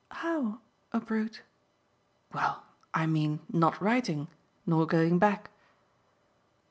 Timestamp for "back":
5.19-5.51